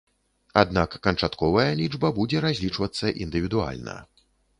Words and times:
Аднак 0.61 0.95
канчатковая 1.07 1.65
лічба 1.81 2.11
будзе 2.17 2.41
разлічвацца 2.45 3.13
індывідуальна. 3.27 3.95